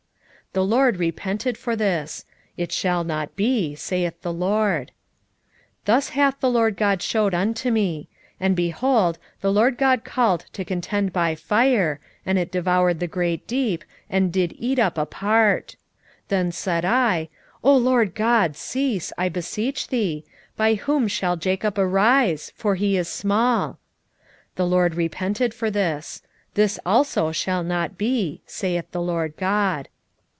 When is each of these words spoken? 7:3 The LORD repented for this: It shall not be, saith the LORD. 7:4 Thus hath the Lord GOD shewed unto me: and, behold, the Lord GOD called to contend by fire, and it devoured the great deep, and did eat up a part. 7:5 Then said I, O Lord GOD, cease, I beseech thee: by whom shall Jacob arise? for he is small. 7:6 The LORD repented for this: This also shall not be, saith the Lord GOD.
7:3 0.51 0.53
The 0.53 0.65
LORD 0.65 0.97
repented 0.97 1.57
for 1.57 1.77
this: 1.77 2.25
It 2.57 2.73
shall 2.73 3.05
not 3.05 3.37
be, 3.37 3.73
saith 3.73 4.21
the 4.21 4.33
LORD. 4.33 4.87
7:4 4.87 4.93
Thus 5.85 6.09
hath 6.09 6.41
the 6.41 6.49
Lord 6.49 6.75
GOD 6.75 7.01
shewed 7.01 7.33
unto 7.33 7.71
me: 7.71 8.09
and, 8.37 8.53
behold, 8.53 9.17
the 9.39 9.49
Lord 9.53 9.77
GOD 9.77 10.03
called 10.03 10.45
to 10.51 10.65
contend 10.65 11.13
by 11.13 11.35
fire, 11.35 12.01
and 12.25 12.37
it 12.37 12.51
devoured 12.51 12.99
the 12.99 13.07
great 13.07 13.47
deep, 13.47 13.85
and 14.09 14.29
did 14.29 14.53
eat 14.59 14.77
up 14.77 14.97
a 14.97 15.05
part. 15.05 15.77
7:5 16.25 16.27
Then 16.27 16.51
said 16.51 16.83
I, 16.83 17.29
O 17.63 17.73
Lord 17.77 18.13
GOD, 18.13 18.57
cease, 18.57 19.13
I 19.17 19.29
beseech 19.29 19.87
thee: 19.87 20.25
by 20.57 20.73
whom 20.73 21.07
shall 21.07 21.37
Jacob 21.37 21.79
arise? 21.79 22.51
for 22.57 22.75
he 22.75 22.97
is 22.97 23.07
small. 23.07 23.69
7:6 23.69 23.77
The 24.57 24.67
LORD 24.67 24.95
repented 24.95 25.53
for 25.53 25.71
this: 25.71 26.21
This 26.55 26.77
also 26.85 27.31
shall 27.31 27.63
not 27.63 27.97
be, 27.97 28.41
saith 28.45 28.91
the 28.91 29.01
Lord 29.01 29.37
GOD. 29.37 29.87